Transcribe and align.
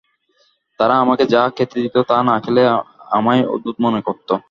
তারা 0.79 0.95
আমাকে 0.99 1.23
যা 1.25 1.41
খেতে 1.49 1.77
দিত, 1.81 1.95
তা 2.07 2.17
না 2.23 2.35
খেলে 2.39 2.63
আমায় 3.11 3.41
অদ্ভুত 3.45 3.75
মনে 3.79 4.01
করত। 4.01 4.29